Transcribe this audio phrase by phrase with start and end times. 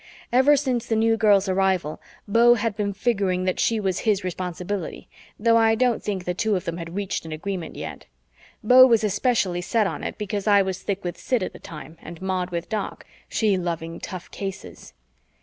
[0.33, 5.07] Ever since the New Girl's arrival, Beau had been figuring that she was his responsibility,
[5.37, 8.07] though I don't think the two of them had reached an agreement yet.
[8.63, 11.99] Beau was especially set on it because I was thick with Sid at the time
[12.01, 14.93] and Maud with Doc, she loving tough cases.